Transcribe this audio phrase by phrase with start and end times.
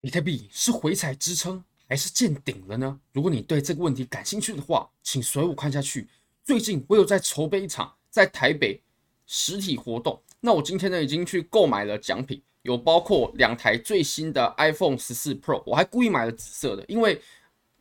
[0.00, 3.00] 比特币是回踩支撑还是见顶了呢？
[3.12, 6.08] 如果你对这个问题感兴趣的话，请随我看下去。
[6.44, 8.80] 最近我有在筹备一场在台北
[9.26, 17.20] 实体活动，那我今天呢已经去购买了奖品，有包括两台最新的 iPhone 十四 Pro，我还故意买了紫色的，因为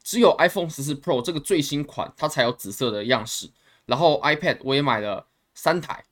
[0.01, 3.47] 只有 iPhone 十四 Pro 这个最新款它才有紫色的样式。
[3.85, 6.03] 然后 iPad 我也买了三台。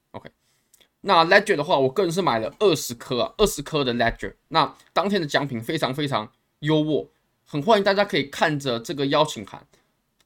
[1.07, 4.33] 那 Ledger 的话，我个人是买了二十颗啊，二十颗的 Ledger。
[4.47, 6.31] 那当天的奖品非常非常
[6.61, 7.07] 优渥，
[7.45, 9.67] 很欢迎大家可以看着这个邀请函，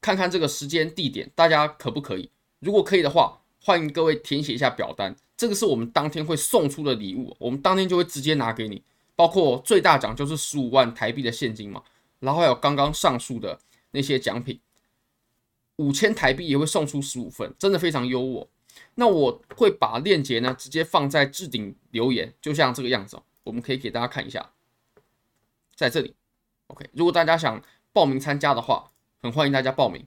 [0.00, 2.30] 看看这个时间地点，大家可不可以？
[2.60, 5.14] 如果可以的话，欢迎各位填写一下表单。
[5.36, 8.82] 这个是我们当天会送出的礼物，我们当天就会直接拿给你，
[9.14, 11.82] 包括最大奖就是十五万台币的现金嘛，
[12.20, 13.58] 然后还有刚刚上述的
[13.90, 14.58] 那些奖品，
[15.76, 18.46] 五千台币也会送出十五份，真的非常优渥。
[18.94, 23.22] 那我会把链接呢直接放在置顶留言，就像这个样子哦。
[23.42, 24.50] 我们可以给大家看一下，
[25.74, 26.14] 在这里
[26.66, 26.88] ，OK。
[26.92, 27.60] 如果大家想
[27.92, 28.90] 报名参加的话，
[29.22, 30.06] 很欢迎大家报名。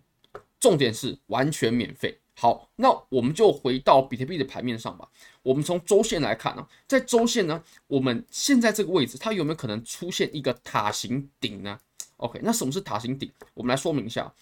[0.59, 2.19] 重点是完全免费。
[2.35, 5.09] 好，那我们就回到比特币的盘面上吧。
[5.41, 11.77] 我们从周线来看呢，在周线呢，我们现在这个位置，它有没有可能出现一个塔形顶呢
[12.17, 13.29] ？OK，那什么是塔形顶？
[13.53, 14.33] 我们来说明一下。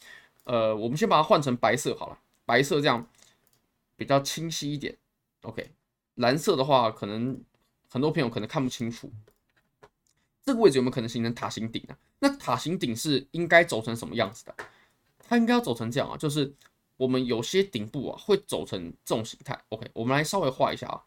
[0.44, 3.08] 呃，我们先把它换成白色好了，白色这样。
[4.02, 4.98] 比较清晰一点
[5.44, 5.76] ，OK。
[6.16, 7.40] 蓝色的话，可能
[7.88, 9.14] 很多朋友可能看不清楚。
[10.42, 11.96] 这个位置有没有可能形成塔形顶啊？
[12.18, 14.56] 那塔形顶是应该走成什么样子的？
[15.20, 16.52] 它应该要走成这样啊，就是
[16.98, 19.56] 我们有些顶部啊会走成这种形态。
[19.70, 21.06] OK，我们来稍微画一下啊。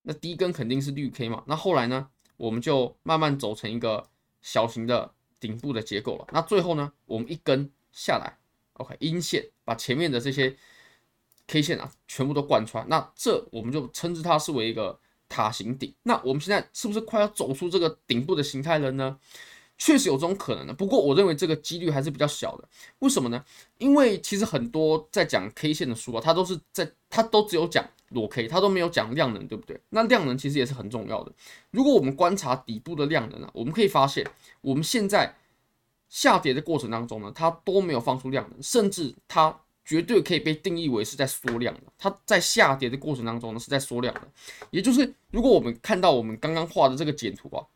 [0.00, 2.08] 那第一根肯定是绿 K 嘛，那后来呢，
[2.38, 4.08] 我们就慢慢走成一个
[4.40, 6.26] 小型的顶部的结构了。
[6.32, 8.38] 那最后呢，我们一根下来。
[8.74, 10.56] OK，阴线把前面的这些
[11.46, 15.94] K 线啊全部都贯穿，那这我们就称之它是为一个塔形顶。
[16.02, 19.16] 那我们现在是不是快要走出这个顶部的形态了呢？
[19.78, 22.68] 确实有这种可能的，不过我认为这个几率还是比较小的。
[22.98, 23.44] 为什么呢？
[23.78, 29.80] 因为其实很多在讲 K 线的书啊，它都是在它都只有讲裸 K，它都没有讲量能，对不对？
[29.90, 31.32] 那量能其实也是很重要的。
[31.70, 34.26] 如果我们观察底部的量能啊，我们可以发现
[34.62, 35.36] 我们现在。
[36.08, 41.80] 下跌的过程当中呢，它都没有放出量能，甚至它绝对可以被定义为是在缩量的。
[41.98, 44.22] 它在下跌的过程当中呢，是在缩量的。
[44.70, 47.66] 也就是，如果我们看到我们刚刚画的这个简图啊，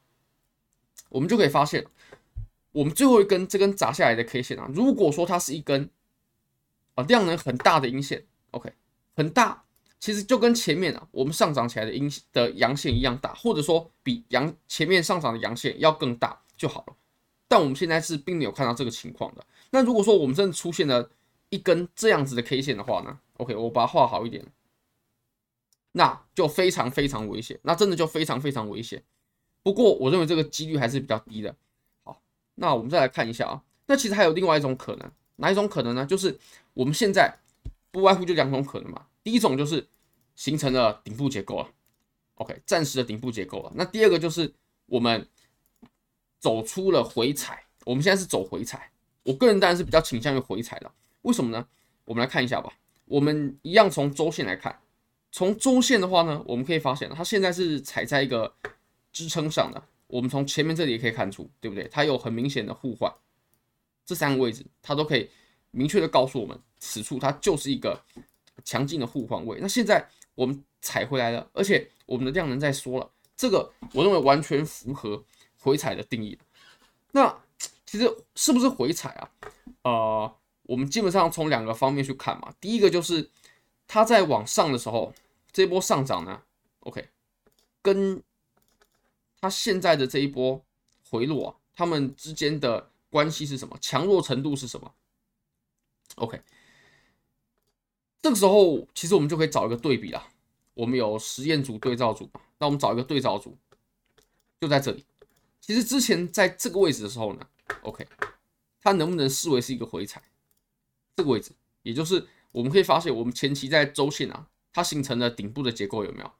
[1.09, 1.85] 我们就可以发现，
[2.73, 5.91] 我们最后一根这根砸下来的 K 线啊，如果说它是一根
[6.95, 8.73] 啊量能很大的阴线，OK，
[9.17, 9.65] 很大，
[9.99, 16.95] 其实就跟前面啊我们上涨起来的阴的阳线一样大，或者说比阳前面上涨的阳线要更大就好了。
[17.49, 19.45] 但我们现在是并没有看到这个情况的。
[19.71, 21.11] 那如果说我们真的出现了
[21.49, 24.45] 一根这样子的 K 线的话呢？OK，我把它画好一点，
[25.93, 29.03] 那就非常非常危险，那真的就非常非常危险。
[29.63, 31.57] 不过我认为这个几率还是比较低的。
[32.05, 32.21] 好，
[32.57, 36.05] 那我们再来看一下啊，那其实还有另外一种可能，哪一种可能呢？
[36.05, 36.39] 就是
[36.75, 37.39] 我们现在
[37.91, 39.07] 不外乎就两种可能嘛。
[39.25, 39.89] 第一种就是
[40.37, 41.71] 形成了顶部结构了
[42.35, 43.73] ，OK，暂时的顶部结构了。
[43.75, 44.53] 那第二个就是
[44.85, 45.27] 我们。
[46.39, 48.91] 走出了回踩，我们现在是走回踩。
[49.25, 50.91] 我个人当然是比较倾向于回踩的，
[51.23, 51.67] 为什么呢？
[52.05, 52.73] 我们来看一下吧。
[53.05, 54.79] 我们一样从周线来看，
[55.31, 58.55] 从周线的话呢，我们可以发现它现在是踩在一个
[59.13, 59.83] 支撑上的。
[60.07, 61.87] 我们从前面这里也可以看出，对不对？
[61.89, 63.13] 它有很明显的互换，
[64.07, 65.29] 这三个位置它都可以
[65.71, 68.01] 明确的告诉我们，此处它就是一个
[68.65, 69.59] 强劲的互换位。
[69.61, 75.23] 那现在我们踩回来了，而且我们的量能在缩了，这个我认为完全符合。
[75.61, 76.39] 回踩的定义，
[77.13, 77.37] 那
[77.85, 79.31] 其实是不是回踩啊？
[79.83, 82.53] 呃，我们基本上从两个方面去看嘛。
[82.61, 83.29] 第一个就是
[83.87, 85.13] 它在往上的时候，
[85.53, 86.43] 这一波上涨呢
[86.81, 87.09] ，OK，
[87.83, 88.23] 跟
[89.41, 90.63] 它现在的这一波
[91.11, 93.77] 回落啊，它们之间的关系是什么？
[93.81, 94.93] 强弱程度是什么
[96.17, 96.41] ？OK，
[98.21, 100.29] 这个时候其实我们就可以找一个对比啦。
[100.75, 103.57] 我们有实验组、对照组嘛，那我们找一个对照组，
[104.61, 105.05] 就在这里。
[105.61, 107.47] 其实之前在这个位置的时候呢
[107.83, 108.07] ，OK，
[108.81, 110.23] 它能不能视为是一个回踩？
[111.15, 111.53] 这个位置，
[111.83, 116.33] 也就是我们可以发现，我们前期在周线啊，它形成了顶部的结构有没有？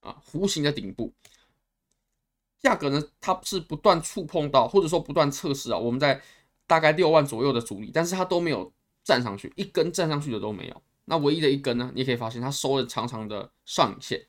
[0.00, 1.12] 啊，弧形的顶部，
[2.58, 6.22] 价格呢，它是不断触碰到，或者说不断测试啊，我们在
[6.66, 8.72] 大概六万左右的阻力，但是它都没有
[9.04, 10.82] 站上去，一根站上去的都没有。
[11.04, 14.26] 那唯一的一根呢，你可以发现它收了长长的上影线。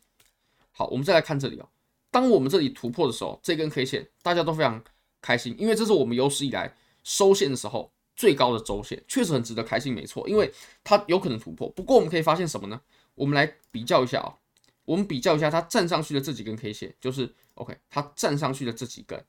[0.71, 1.69] 好，我们再来看这里哦。
[2.11, 4.83] 当我们这里突破的时候，这根 K 线大家都非常
[5.21, 10.53] 开心，因为这是我们有史以来收线的时候最高的周线，确实很值得开心，没错，因为
[10.83, 11.69] 它有可能突破。
[11.69, 12.79] 不过我们可以发现什么呢？
[13.15, 14.37] 我们来比较一下啊，
[14.83, 19.25] 我们比较一下它站上去的这几根 K 线，就是 OK，它站上去的这几根，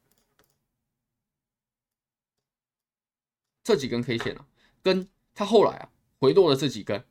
[3.63, 4.45] 这几根 K 线啊，
[4.83, 5.89] 跟它后来啊
[6.19, 7.05] 回落的这几根，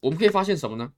[0.00, 0.92] 我们可以发现什么呢？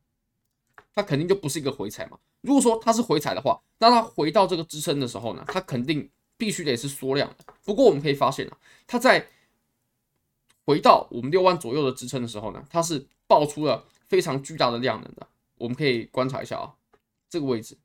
[0.94, 2.18] 它肯定就不是一个回踩嘛。
[2.42, 7.54] 如果说它是回踩的话，那它回到这个支撑的时候呢，它肯定必须得是缩量的。
[7.64, 9.26] 不过我们可以发现啊，它在
[10.64, 15.26] 回到我们六万左右的支撑的时候呢，它是爆出了非常巨大的量能的。
[15.56, 16.74] 我们可以观察一下啊，
[17.28, 17.76] 这个位置，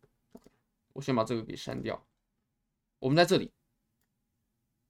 [0.94, 2.04] 我先把这个给删掉。
[3.00, 3.52] 我们在这里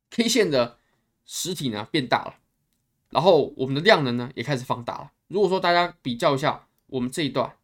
[0.09, 0.79] ，K 线的
[1.25, 2.35] 实体呢变大了，
[3.09, 5.11] 然后我们的量能呢也开始放大了。
[5.27, 7.55] 如果说大家比较一下我们这一段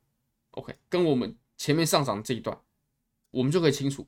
[0.55, 2.57] ，OK，跟我们前面上涨这一段，
[3.31, 4.05] 我们就可以清楚，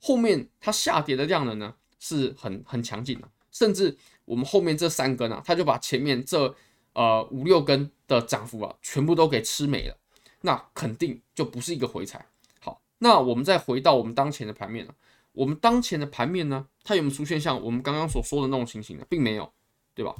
[0.00, 6.54] 后面它下跌的量能呢是很很强劲的，甚至我们后面这三根啊，它就把前面这
[6.94, 9.96] 呃五六根的涨幅啊全部都给吃没了。
[10.42, 12.24] 那肯定就不是一个回踩。
[12.60, 14.94] 好，那我们再回到我们当前的盘面了。
[15.32, 19.04] 我们当前的盘面呢，它有没有出现像我们刚刚所说的那种情形呢？
[19.08, 19.52] 并没有，
[19.94, 20.14] 对吧？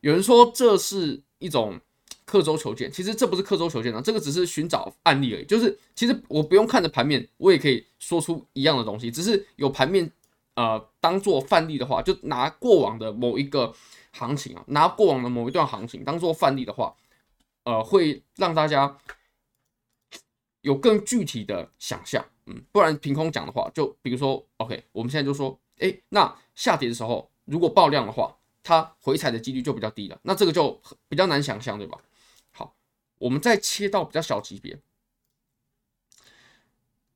[0.00, 1.78] 有人说这是一种
[2.28, 5.44] 刻舟求剑，其实这不是刻舟求剑啊，这个只是寻找案例而已。
[5.46, 9.10] 就是其实我不用看着盘面，我也可以说出一样的东西。
[9.10, 10.10] 只是有盘面
[10.54, 13.72] 呃当做范例的话，就拿过往的某一个
[14.12, 16.94] 行情啊，拿过往的某一段行情当做范例的话，
[17.64, 18.98] 呃，会让大家。
[20.62, 30.78] 有更具体的想象，嗯，不然凭空讲的话，就比如说，OK，我们现在就说，哎，那下跌的时候如果爆量的话，它回踩的几率就比较低了，那这个就
[31.08, 31.96] 比较难想象，对吧？
[33.18, 34.80] 我们再切到比较小级别，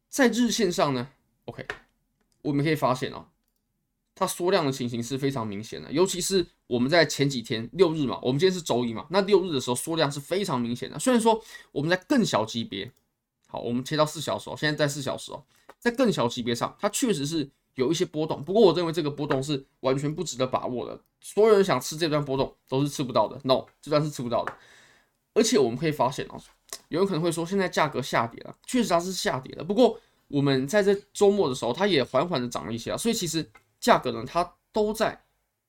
[0.09, 1.11] 在日线上呢
[1.47, 1.67] ，OK，
[2.43, 3.27] 我们可以发现哦，
[4.15, 12.91] 它缩量的情形是非常明显的，尤其是我们在前几天六日嘛，我们今天是周一嘛，那六日的时候缩量是非常明显的，虽然说我们在更小级别。
[13.49, 15.45] 好，我们切到四小时哦，现在在四小时哦，
[15.79, 18.43] 在更小级别上，它确实是有一些波动。
[18.43, 20.99] 不过我认为这个波动是完全不值得把握的。
[21.21, 24.57] 所有人想吃这段波动都是吃不到的，no，这段是吃不到的。
[25.35, 26.41] 而且我们可以发现哦，
[26.89, 29.65] 有人可能会说，现在价格下跌了，确实它是下跌了。
[29.65, 29.99] 不过
[30.29, 33.49] 我们在这周末的时候，它也缓缓的涨了一些啊，所以其实
[33.81, 35.23] 价格呢，它都在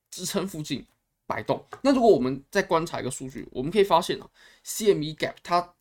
[0.09, 0.85] 支撑附近
[1.25, 1.65] 摆动。
[1.81, 4.29] 那如果我们再观察一个数据，我们可以发现啊
[4.65, 5.73] ，CME Gap 它。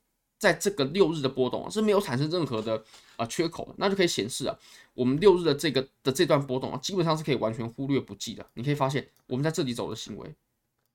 [0.43, 2.83] 在这个六日的波动啊，是没有产生任何的
[3.15, 4.59] 啊、缺口，那就可以显示啊，
[4.93, 8.45] 我们六日的这个的这段波动啊，基本上是可以完全忽略不计的。
[8.55, 10.35] 你可以发现，我们在这里走的行为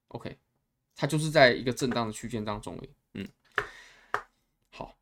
[0.10, 0.38] ，OK，
[0.98, 2.78] 它就是在一个震荡的区间当中
[3.14, 3.26] 嗯，
[4.72, 4.96] 好，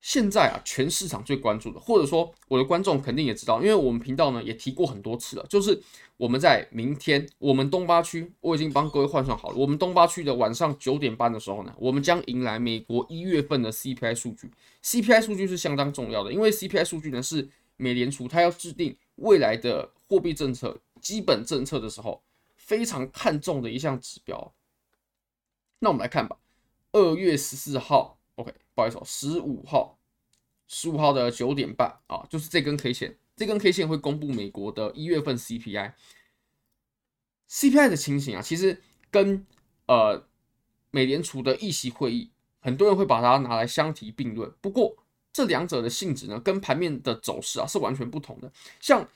[0.00, 5.78] 现在啊，全市场最关注的，或者说我的观众肯定也知道，因为我们频道呢也提过很多次了，就是
[6.16, 14.50] 我们在明天，我们东八区，我已经帮各位换算好了，我们东八区的晚上九点半的时候呢，我们将迎来美国一月份的 CPI 数据。
[14.82, 17.46] CPI 数据是相当重要的，因为 CPI 数据呢是
[17.76, 22.22] 美联储它要制定未来的货币政策基本政策的时候
[22.66, 24.54] 非常看重的一项指标。
[25.78, 26.36] 那我们来看吧，
[26.92, 29.98] 二月十四号，OK，不好意思，哦十五号。
[30.68, 35.92] 十五号的九点半啊，就是这根 K 线，这根 K 线会公布美国的一月份 CPI。
[37.48, 39.46] CPI 的情形啊，其实跟
[39.86, 40.26] 呃
[40.90, 44.52] 美联储的议息会议，很多人会把它拿来相提并论。
[44.60, 44.96] 不过
[45.32, 48.52] 这两者的性质呢，跟盘面的走势啊是完全不同的。
[48.80, 49.08] 像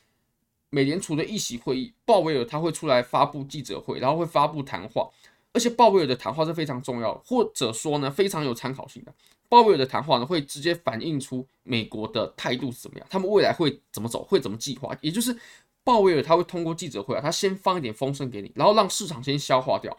[0.71, 5.09] 美联储的议席会议，鲍威尔他会出来发布记者会，然后会发布谈话，
[5.53, 9.13] 而且鲍威尔的谈话是非常重要，或者说呢非常有参考性的。
[9.49, 14.97] 鲍威尔的谈话呢，会直接反映出美国的态度是怎么样，他们未来会怎么走，会怎么计划。
[15.01, 15.37] 也就是
[15.83, 19.97] 鲍威尔他会通过记者会啊，他先放一点风声给你，然后让市场先消化掉，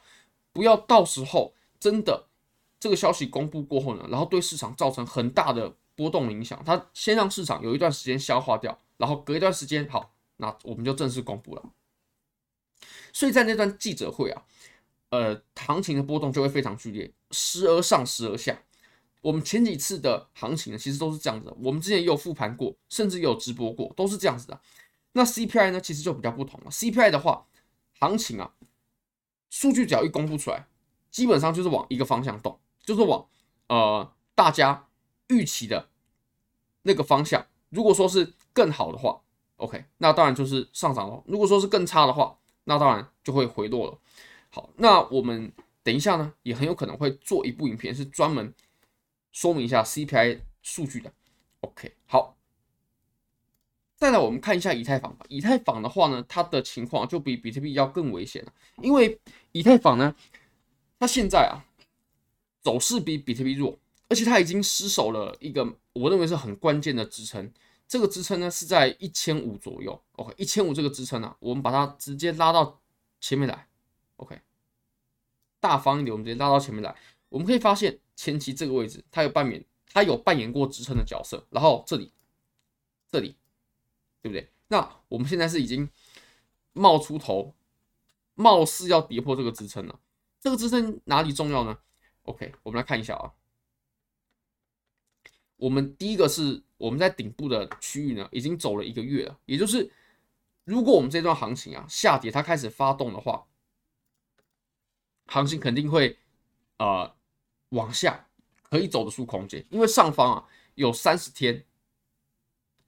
[0.54, 2.28] 不要到时候真的
[2.80, 6.63] 这个消息公布过后呢，然后对市场造成很大的波动影响。
[6.66, 11.64] 他先让市场有一段时间消化掉，然后隔一段时间好，那我们就正式公布了。
[13.14, 14.44] 所以在那段记者会啊，
[15.10, 18.64] 呃，行情的波动就会非常剧烈，时而上，时而下。
[19.22, 21.56] 我们前几次的行情呢，其实都是这样子的。
[21.62, 24.60] 我们之前也有复盘过，甚至也有直播过，都是这样子的。
[25.12, 26.72] 那 CPI 呢，其实就比较不同了。
[26.72, 27.46] CPI 的话，
[28.00, 28.56] 行情啊，
[29.52, 30.66] 数据只要一公布出来，
[31.12, 33.28] 基本上就是往一个方向动，就是往
[33.68, 34.88] 呃大家
[35.28, 35.90] 预期的
[36.82, 37.46] 那个方向。
[37.70, 39.22] 如果说是更好的话
[39.62, 41.24] ，OK，那当然就是上涨了。
[41.27, 43.98] 如果说是更差的话，那当然就会回落了。
[44.50, 45.51] 好，那我们
[45.84, 48.53] 等一下呢，也很有可能会做一部影片，是专门。
[49.32, 51.13] 说明一下 CPI 数据的
[51.62, 52.36] ，OK，好，
[53.96, 55.25] 再来我们看一下以太坊吧。
[55.30, 58.51] 以太坊的话呢，它的情况就比比特币要更危险了，
[58.82, 59.18] 因为
[59.53, 60.13] 以太坊呢，
[61.00, 61.63] 它现在啊
[62.62, 67.50] 走势比比特币弱，而且它已经失守了一个我认为是很关键的支撑。
[67.92, 70.02] 这个支撑呢是在一千五左右。
[70.14, 72.80] OK，一千五这个支撑呢、啊，我们把它直接拉到
[73.20, 73.68] 前面来。
[74.16, 74.40] OK，
[75.60, 76.96] 大方一点，我们直接拉到前面来。
[77.28, 81.46] 我们可以发现前期这个位置，它有扮演，它有扮演过支撑的角色。
[81.50, 82.14] 然后这里，
[83.12, 83.36] 这里，
[84.22, 84.50] 对不对？
[84.70, 85.90] 那我们现在是已经
[86.72, 87.54] 冒出头，
[88.36, 90.00] 貌似要跌破这个支撑了。
[90.40, 91.78] 这个支撑哪里重要呢
[92.24, 93.34] ？OK，我们来看一下啊。
[95.58, 99.38] 我们第一个是我们在顶部的区域呢，已经走了一个月了。
[99.46, 99.92] 也就是，
[100.64, 103.46] 如果我们这段行情啊下跌，它开始发动的话，
[105.28, 106.18] 行情肯定会
[106.80, 107.16] 呃
[107.70, 108.28] 往下
[108.64, 111.64] 可以走得出空间，因为上方啊有三十天，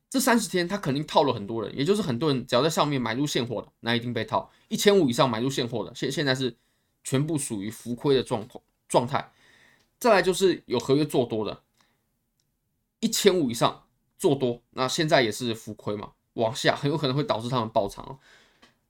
[0.10, 4.52] 这三十天它肯定套了很多人，也就是很多人只要在上面买入现货的，那一定被套。
[4.70, 6.58] 一千五以上买入现货的，现现在是
[7.04, 9.32] 全部属于浮亏的状况状态。
[10.00, 11.64] 再来就是有合约做多的。
[13.00, 13.83] 一千五以上
[14.24, 18.18] 做多，那现在也是浮亏嘛，往下很有可能会导致他们爆仓。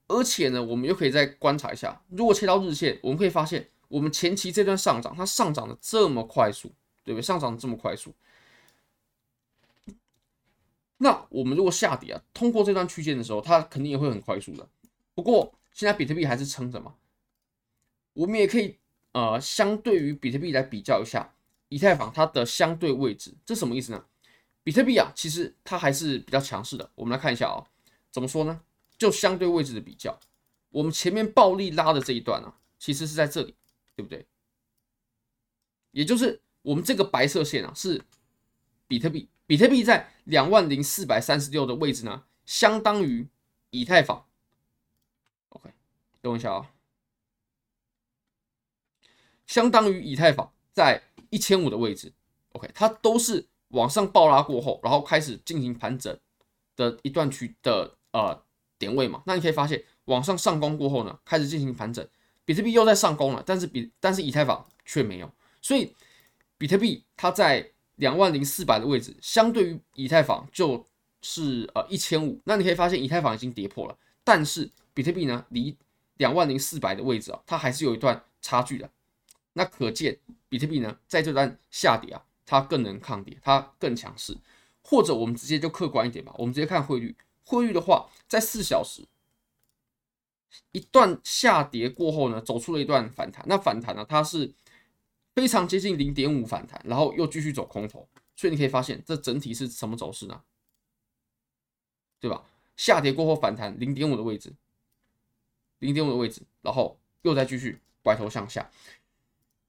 [0.06, 6.68] 而且呢，我们又可以再观察一下，如果切到日线，我们可以发现，我们前期这段上涨，它上涨的这么快速，
[7.02, 7.22] 对不对？
[7.22, 8.14] 上涨的这么快速，
[10.98, 14.68] 那我们如果下跌啊，通过这段区间的时候，它肯定也会很快速的。
[15.16, 16.94] 不过现在比特币还是撑着嘛，
[18.12, 18.78] 我们也可以
[19.10, 21.32] 呃，相对于比特币来比较一下。
[21.70, 24.04] 以太坊它的相对位置，这什么意思呢？
[24.64, 26.90] 比特币啊，其实它还是比较强势的。
[26.96, 27.66] 我们来看一下啊、哦，
[28.10, 28.60] 怎么说呢？
[28.98, 30.18] 就相对位置的比较，
[30.70, 33.54] 我们前面暴力拉的这一段啊，其实是在这里，
[33.94, 34.26] 对不对？
[35.92, 38.02] 也就是我们这个白色线啊，是
[38.88, 43.28] 比特币，比特币在两万零四百三十六的位置呢，相当于
[43.70, 44.26] 以太坊。
[45.50, 45.70] OK，
[46.20, 46.72] 等我一下啊、
[49.46, 51.02] 相当于以太坊在。
[51.30, 52.12] 一千五的位置
[52.52, 56.16] ，OK，它都是往上暴拉过后，然后开始进行盘整
[56.76, 58.42] 的一段区的呃
[58.78, 59.22] 点位嘛。
[59.26, 62.06] 那你可以发现，往上上攻过后呢，开始进行盘整，
[62.44, 65.30] 比特币又在上攻了，但是比但是以太坊却没有。
[65.60, 65.94] 所以
[66.56, 70.84] 比特币它在两万零四百的位置，相对于以太坊就
[71.22, 72.40] 是呃一千五。
[72.44, 75.76] 那你可以发现，以太坊已经跌破了，但是比特币呢，离
[76.18, 78.88] 两万零四百的位置啊，它还是有一段差距的。
[79.54, 84.36] 那可见，比特币呢，在这段下跌啊，它更能抗跌，它更强势。
[84.82, 87.16] 或者我们直接就客观一点吧，我们直接看汇率。
[87.44, 89.02] 汇率的话，在四小时
[90.72, 93.44] 一段下跌过后呢，走出了一段反弹。
[93.48, 94.52] 那反弹呢，它是
[95.34, 98.08] 非常接近零点五反弹，然后又继续走空头。
[98.36, 100.42] 所以你可以发现，这整体是什么走势呢？
[102.20, 102.44] 对吧？
[102.76, 104.52] 下跌过后反弹零点五的位置，
[105.78, 108.70] 零点五的位置，然后又再继续拐头向下。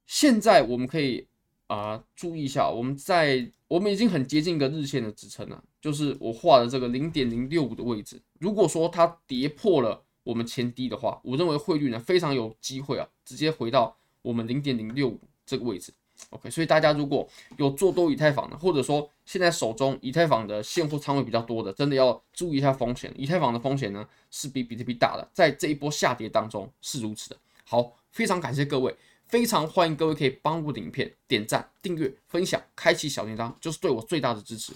[0.07, 1.27] 现在我们可以
[1.67, 8.21] 啊、注意一下，我们在我们已经很接近一个日线的支撑了，就是我画的这个零点零六五的位置。
[8.39, 15.91] 如果说它跌破了我们前低的话，我认为汇率呢非常有机会啊，直接回到我们零点零六五这个位置。
[16.29, 23.13] OK，所以大家如果有做多以太坊的，或者说现在手中以太坊的现货仓位比较多的，真的要注意一下风险。
[23.17, 27.37] 以太坊的风险呢是比比特币大的，在这一波下跌当中是如此的。
[27.65, 28.95] 好，非常感谢各位。
[29.27, 34.73] 非常欢迎各位可以帮我的影片点赞、订阅、分享、开启小铃铛，就是对我最大的支持。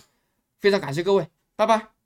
[0.59, 1.98] 非常感谢各位，拜拜。